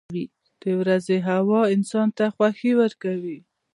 [0.61, 3.37] •د ورځې هوا انسان ته خوښي ورکوي.